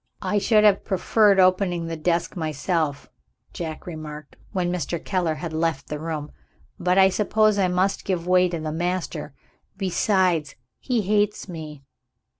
[0.23, 3.07] "I should have preferred opening the desk myself,"
[3.53, 4.97] Jack remarked when Mr.
[4.97, 6.31] Keller had left the room;
[6.79, 9.35] "but I suppose I must give way to the master.
[9.77, 11.83] Besides, he hates me."